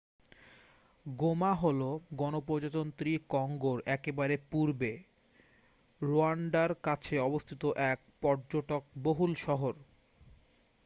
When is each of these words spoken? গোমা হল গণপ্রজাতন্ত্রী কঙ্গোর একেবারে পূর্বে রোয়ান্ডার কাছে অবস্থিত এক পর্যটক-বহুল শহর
গোমা 1.05 1.51
হল 1.55 1.81
গণপ্রজাতন্ত্রী 2.13 3.11
কঙ্গোর 3.29 3.79
একেবারে 3.87 4.35
পূর্বে 4.51 4.91
রোয়ান্ডার 6.01 6.69
কাছে 6.83 7.15
অবস্থিত 7.19 7.61
এক 7.91 7.99
পর্যটক-বহুল 8.21 9.31
শহর 9.45 9.73